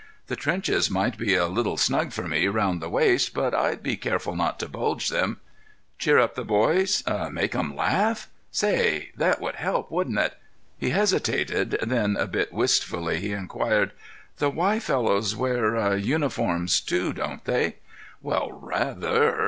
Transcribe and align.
The 0.25 0.35
trenches 0.35 0.89
might 0.89 1.15
be 1.15 1.35
a 1.35 1.45
little 1.45 1.77
snug 1.77 2.11
for 2.11 2.27
me 2.27 2.47
round 2.47 2.81
the 2.81 2.89
waist, 2.89 3.35
but 3.35 3.53
I'd 3.53 3.83
be 3.83 3.95
careful 3.95 4.35
not 4.35 4.59
to 4.61 4.67
bulge 4.67 5.09
them. 5.09 5.39
Cheer 5.99 6.17
up 6.17 6.33
the 6.33 6.43
boys! 6.43 7.03
Make 7.31 7.53
'em 7.53 7.75
laugh! 7.75 8.27
Say—that 8.49 9.39
would 9.39 9.57
help, 9.57 9.91
wouldn't 9.91 10.17
it?" 10.17 10.39
He 10.79 10.89
hesitated; 10.89 11.77
then, 11.83 12.17
a 12.17 12.25
bit 12.25 12.51
wistfully, 12.51 13.19
he 13.19 13.31
inquired, 13.31 13.91
"The 14.37 14.49
Y 14.49 14.79
fellows 14.79 15.35
wear—uniforms, 15.35 16.81
too, 16.83 17.13
don't 17.13 17.45
they?" 17.45 17.75
"Well, 18.23 18.51
rather. 18.53 19.37